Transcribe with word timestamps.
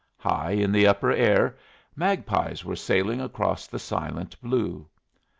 High 0.17 0.53
in 0.53 0.71
the 0.71 0.87
upper 0.87 1.11
air, 1.11 1.59
magpies 1.95 2.65
were 2.65 2.75
sailing 2.75 3.21
across 3.21 3.67
the 3.67 3.77
silent 3.77 4.35
blue. 4.41 4.87